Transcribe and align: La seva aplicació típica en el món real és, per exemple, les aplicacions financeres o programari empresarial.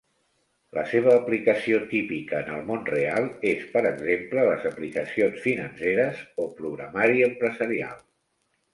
La 0.77 0.83
seva 0.93 1.11
aplicació 1.17 1.81
típica 1.91 2.39
en 2.45 2.49
el 2.55 2.65
món 2.71 2.81
real 2.93 3.29
és, 3.53 3.63
per 3.77 3.85
exemple, 3.91 4.49
les 4.51 4.67
aplicacions 4.73 5.41
financeres 5.47 6.27
o 6.45 6.51
programari 6.61 7.27
empresarial. 7.33 8.07